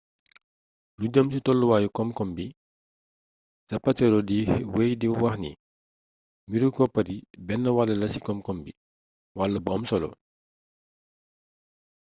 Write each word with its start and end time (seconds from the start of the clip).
lu 0.99 1.05
jeem 1.13 1.27
ci 1.31 1.39
tolluwayu 1.45 1.89
komkom 1.97 2.29
bi 2.37 2.45
zapatero 3.69 4.19
di 4.29 4.37
weey 4.73 4.93
di 5.01 5.07
waxni 5.21 5.51
mbiru 6.47 6.67
koppar 6.75 7.07
yi 7.11 7.17
bénn 7.47 7.63
wall 7.75 7.91
la 7.99 8.07
ci 8.13 8.19
komkom 8.27 8.57
bi 8.65 8.71
wall 9.37 9.53
bu 9.65 9.69
amsolo 9.75 10.09